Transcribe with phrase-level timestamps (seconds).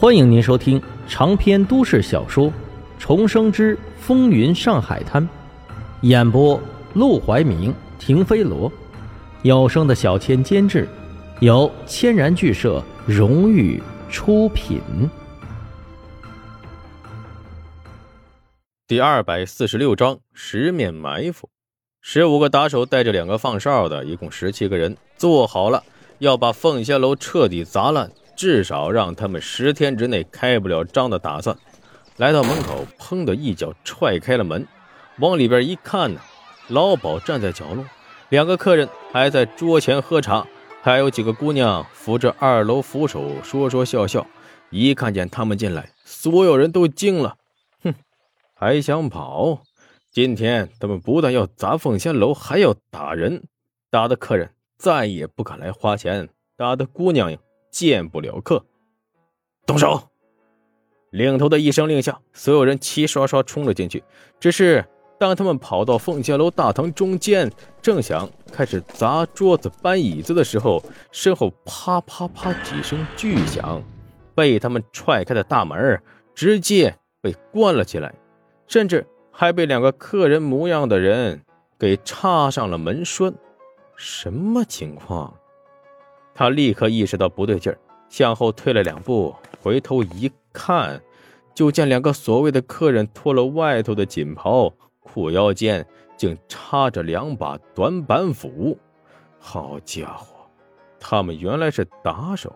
[0.00, 2.46] 欢迎您收听长篇都市小说
[2.98, 5.22] 《重生之风云上海滩》，
[6.00, 6.58] 演播：
[6.94, 8.72] 陆怀明、停飞罗，
[9.42, 10.88] 有声的小千监制，
[11.40, 13.78] 由千然剧社荣誉
[14.08, 14.80] 出品。
[18.86, 21.50] 第二百四十六章十面埋伏。
[22.00, 25.84] 十五个打手带着两个放哨的，一共十七个人，做好了
[26.20, 28.10] 要把凤仙楼彻底砸烂。
[28.40, 31.54] 至少让他们十天之内开不了张的打算。
[32.16, 34.66] 来到门口，砰的一脚踹开了门，
[35.18, 36.22] 往里边一看呢，
[36.68, 37.84] 老鸨站在角落，
[38.30, 40.46] 两个客人还在桌前喝茶，
[40.80, 44.26] 还有几个姑娘扶着二楼扶手说说笑笑。
[44.70, 47.36] 一看见他们进来，所有人都惊了，
[47.82, 47.92] 哼，
[48.54, 49.64] 还想跑？
[50.10, 53.42] 今天他们不但要砸凤仙楼，还要打人，
[53.90, 54.48] 打的客人
[54.78, 57.36] 再也不敢来花钱，打的姑娘呀。
[57.70, 58.64] 见不了客，
[59.66, 60.02] 动手！
[61.10, 64.02] 领头的一声令下，所有人齐刷刷冲了进去。
[64.38, 64.84] 只是
[65.18, 67.50] 当他们跑到凤仙楼大堂中间，
[67.82, 73.82] 正想开始砸桌子、搬椅子的时候，身后啪啪啪几声巨响，
[74.34, 76.00] 被他们踹开的大门
[76.34, 78.14] 直接被关了起来，
[78.68, 81.42] 甚至还被两个客人模样的人
[81.78, 83.34] 给插上了门栓。
[83.96, 85.34] 什么情况？
[86.34, 87.78] 他立刻意识到不对劲儿，
[88.08, 91.00] 向后退了两步，回头一看，
[91.54, 95.86] 就见两个所谓的客人脱了外头的锦袍，裤腰间
[96.16, 98.78] 竟插着两把短板斧。
[99.38, 100.26] 好家伙，
[100.98, 102.54] 他们原来是打手！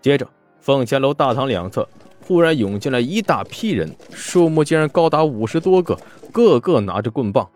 [0.00, 0.28] 接着，
[0.60, 1.88] 凤仙楼大堂两侧
[2.26, 5.98] 忽然涌进来一大批人，数目竟然高达五十多个，
[6.32, 7.48] 个个拿着棍棒，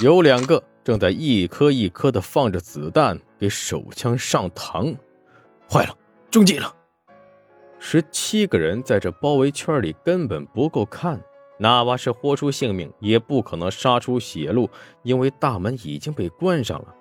[0.00, 4.96] 有两个正在一颗一颗的放着子弹给手枪上膛。
[5.70, 5.94] 坏了，
[6.30, 6.74] 中计了！
[7.78, 11.20] 十七个人在这包围圈里根本不够看，
[11.58, 14.70] 哪怕是豁出性命，也不可能杀出血路，
[15.02, 16.94] 因为大门已经被关上了。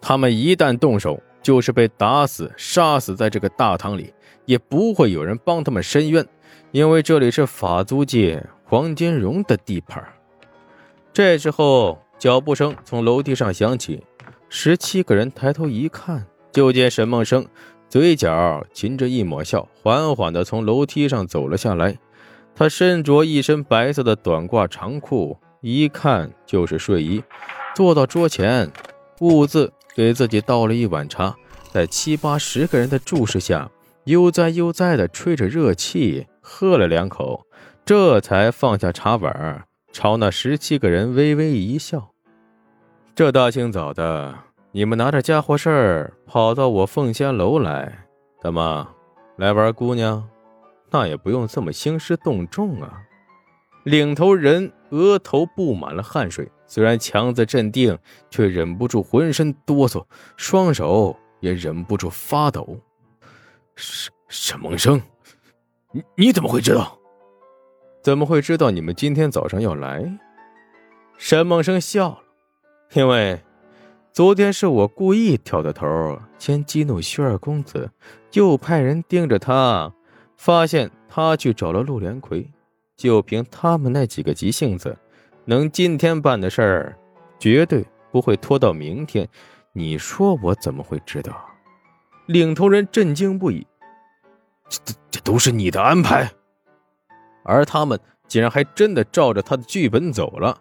[0.00, 4.14] 他们一旦动手，就是被打死、杀死在这个大堂里，
[4.46, 6.26] 也不会有人帮他们伸冤，
[6.70, 10.02] 因为这里是法租界黄金荣的地盘。
[11.12, 14.00] 这时候，脚步声从楼梯上响起，
[14.48, 17.44] 十七个人抬头一看，就见沈梦生。
[17.88, 21.98] 嘴角噙着一抹笑，缓缓地从楼梯上走了下来。
[22.54, 27.20] 他身着一身白色的短褂长裤，一看就是睡衣。
[27.74, 28.70] 坐到桌前，
[29.18, 31.34] 兀自给自己倒了一碗茶，
[31.72, 33.68] 在七八十个人的注视下，
[34.04, 37.44] 悠哉悠哉地吹着热气，喝了两口，
[37.84, 42.10] 这才放下茶碗，朝那十七个人微微一笑
[43.14, 44.34] ：“这大清早的。”
[44.74, 48.06] 你们拿着家伙事儿跑到我凤仙楼来，
[48.40, 48.88] 怎么
[49.36, 50.26] 来玩姑娘？
[50.90, 53.02] 那也不用这么兴师动众啊！
[53.84, 57.98] 领头人额头布满了汗水，虽然强子镇定，
[58.30, 60.02] 却忍不住浑身哆嗦，
[60.38, 62.80] 双手也忍不住发抖。
[63.76, 64.98] 沈沈梦生，
[65.90, 66.98] 你你怎么会知道？
[68.02, 70.18] 怎么会知道你们今天早上要来？
[71.18, 72.21] 沈梦生笑了，
[72.94, 73.40] 因为。
[74.12, 77.90] 昨天是我故意挑的头，先激怒薛二公子，
[78.34, 79.90] 又派人盯着他，
[80.36, 82.46] 发现他去找了陆连魁。
[82.94, 84.94] 就凭他们那几个急性子，
[85.46, 86.98] 能今天办的事儿，
[87.38, 89.26] 绝对不会拖到明天。
[89.72, 91.34] 你说我怎么会知道？
[92.26, 93.66] 领头人震惊不已，
[94.68, 96.30] 这这这都是你的安排，
[97.44, 97.98] 而他们
[98.28, 100.60] 竟然还真的照着他的剧本走了。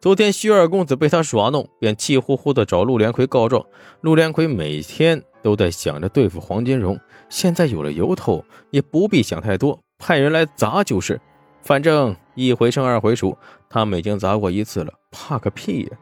[0.00, 3.66] 昨天薛二公子被他耍弄，便气呼呼的找陆连魁告状。
[4.00, 11.20] 陆连魁每天都在想着对付黄金荣，现在有了由头，也不必想太多，派人来砸就是。
[11.60, 13.36] 反正一回生二回熟，
[13.68, 15.98] 他们已经砸过一次了，怕个屁呀！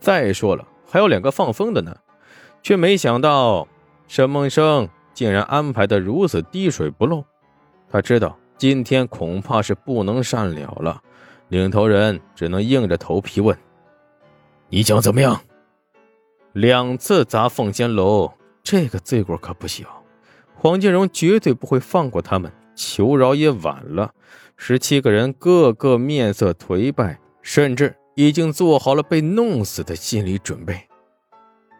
[0.00, 1.96] 再说了，还有两个放风的呢，
[2.64, 3.68] 却没想到
[4.08, 7.24] 沈梦生竟然安排的如此滴水不漏。
[7.88, 11.00] 他知道今天恐怕是不能善了了。
[11.50, 13.58] 领头人只能硬着头皮问
[14.70, 15.40] ：“你想怎么样？”
[16.54, 18.32] 两次砸凤仙楼，
[18.62, 19.84] 这个罪过可不小。
[20.54, 24.14] 黄金荣绝对不会放过他们，求饶也晚了。
[24.56, 30.88] 十七个人个个面色颓败，甚至已经做好了被弄死的心理准备。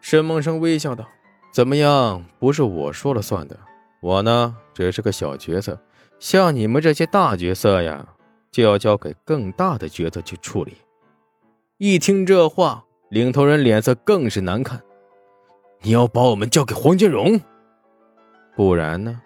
[0.00, 1.06] 沈梦生微笑道
[1.55, 2.25] ：“怎么样？
[2.40, 3.56] 不是我说了算的。
[4.00, 5.81] 我呢，只是个小角色，
[6.19, 8.05] 像你们这些大角色呀。”
[8.50, 10.76] 就要交给更大的角色去处理。
[11.79, 14.81] 一听这话，领头人脸色更是难看。
[15.82, 17.41] 你要把我们交给黄金荣，
[18.55, 19.20] 不然呢？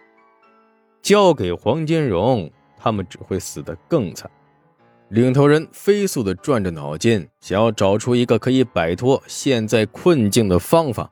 [1.03, 4.31] 交给黄金荣，他们只会死得更惨。
[5.09, 11.11] 领头人飞速地转着脑筋，想要找出一个可以摆脱现在困境的方法，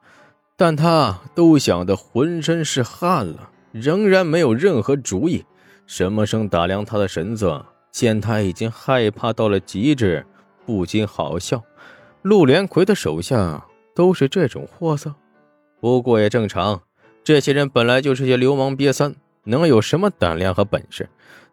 [0.57, 5.45] 但他都想得浑身是汗了，仍然没有任何主意。
[5.87, 10.27] 沈默生打量他的神色，见他已经害怕到了极致，
[10.67, 11.63] 不禁好笑。
[12.23, 15.15] 陆连魁的手下都是这种货色，
[15.81, 16.81] 不过也正常。
[17.23, 21.09] 这些人本来就是些流氓瘪三，能有什么胆量和本事？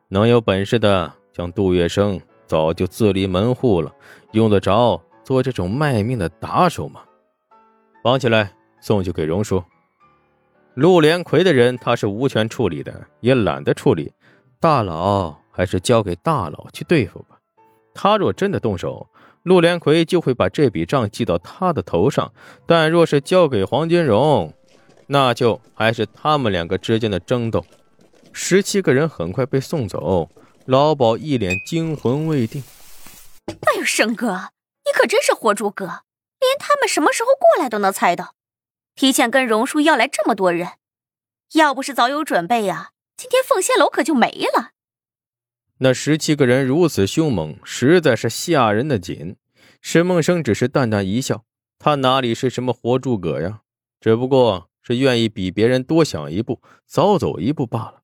[0.08, 2.20] 能有本事的，像杜月笙。
[2.48, 3.94] 早就自立门户了，
[4.32, 7.02] 用得着做这种卖命的打手吗？
[8.04, 8.52] 绑起来，
[8.82, 9.64] 送去给荣叔。
[10.74, 14.12] 陆连魁的人他是无权处理的，也懒得处理。
[14.60, 17.38] 大佬还是交给大佬去对付吧。
[17.94, 19.10] 他若真的动手，
[19.44, 22.32] 陆连魁就会把这笔账记到他的头上；
[22.66, 24.54] 但若是交给黄金荣，
[25.08, 27.66] 那就还是他们两个之间的争斗。
[28.32, 30.30] 十七个人很快被送走。
[30.66, 32.64] 老鸨一脸惊魂未定。
[33.48, 34.52] 哎呦，生哥，
[34.86, 35.86] 你可真是活猪哥，
[36.40, 38.34] 连他们什么时候过来都能猜到，
[38.96, 40.70] 提前跟荣叔要来这么多人，
[41.56, 44.70] 要不是早有准备呀，今天凤仙楼可就没了。
[45.80, 49.36] 那十七个人如此凶猛，实在是吓人的紧。
[49.82, 51.46] 沈梦生只是淡淡一笑，
[51.78, 53.62] 他哪里是什么活诸葛呀，
[54.00, 58.02] 只不过是愿意比别人多想一步，早走一步罢了。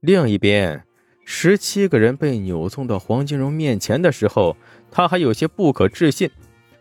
[0.00, 0.84] 另一边。
[1.28, 4.56] 十七个人被扭送到黄金荣面前的时候，
[4.92, 6.30] 他还有些不可置信。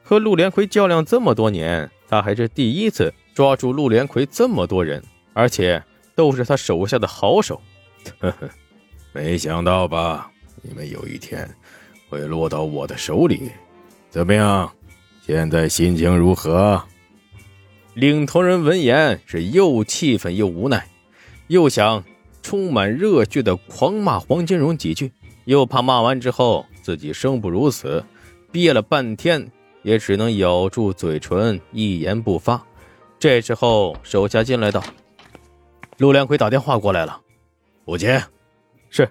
[0.03, 5.01] 和陆连魁较量这么多年，他还是第一次抓住陆连魁这么多人，
[5.33, 5.83] 而且
[6.13, 7.59] 都是他手下的好手。
[8.19, 8.47] 呵呵，
[9.15, 10.29] 没想到吧？
[10.61, 11.49] 你们有一天
[12.09, 13.49] 会落到我的手里。
[14.09, 14.69] 怎么样？
[15.25, 16.83] 现在心情如何？
[17.93, 20.85] 领头人闻言是又气愤又无奈，
[21.47, 22.03] 又想。
[22.41, 25.11] 充满热血的狂骂黄金荣几句，
[25.45, 28.03] 又怕骂完之后自己生不如死，
[28.51, 29.49] 憋了半天
[29.81, 32.61] 也只能咬住嘴唇，一言不发。
[33.17, 34.83] 这时候手下进来道
[35.97, 37.19] ：“陆连魁打电话过来了，
[37.83, 38.21] 不接。”
[38.95, 39.09] 是。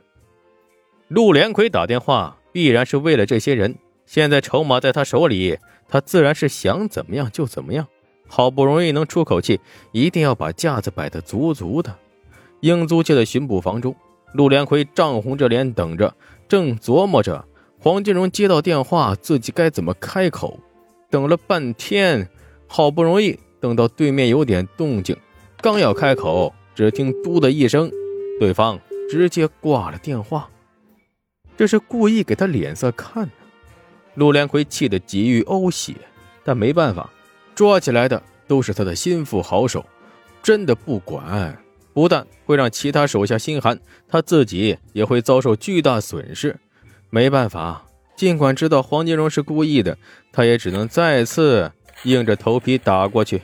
[1.08, 3.76] 陆连魁打电话必然是为了这些人，
[4.06, 5.58] 现在筹码在他手里，
[5.88, 7.86] 他自然是想怎么样就怎么样。
[8.26, 9.60] 好不容易能出口气，
[9.92, 11.94] 一定要把架子摆得足足的。
[12.60, 13.94] 英租界的巡捕房中，
[14.32, 16.14] 陆连魁涨红着脸等着，
[16.48, 17.44] 正琢磨着
[17.78, 20.58] 黄金荣接到电话，自己该怎么开口。
[21.10, 22.26] 等了半天，
[22.66, 25.14] 好不容易等到对面有点动静，
[25.60, 27.90] 刚要开口，只听“嘟”的一声，
[28.40, 30.48] 对方直接挂了电话。
[31.56, 33.32] 这是故意给他脸色看呢。
[34.14, 35.94] 陆连魁气得几欲呕血，
[36.44, 37.10] 但没办法，
[37.54, 39.84] 抓起来的都是他的心腹好手，
[40.42, 41.56] 真的不管。
[41.92, 43.78] 不但会让其他手下心寒，
[44.08, 46.56] 他自己也会遭受巨大损失。
[47.08, 47.86] 没办法，
[48.16, 49.96] 尽管知道黄金荣是故意的，
[50.32, 51.70] 他也只能再次
[52.02, 53.42] 硬着头皮打过去。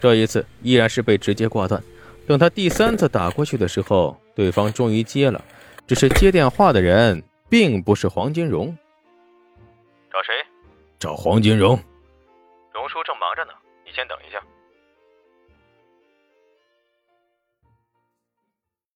[0.00, 1.82] 这一次依然是被直接挂断。
[2.26, 5.44] 等他第三次打过去的时候，对方终于接了，
[5.84, 7.20] 只是接电话的人
[7.50, 8.78] 并不是黄金荣。
[10.12, 10.32] 找谁？
[10.96, 11.76] 找黄金荣。
[12.72, 13.50] 荣叔正忙着呢，
[13.84, 14.40] 你先等一下。